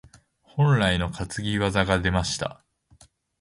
[0.57, 2.65] 本来の担ぎ技が出ました。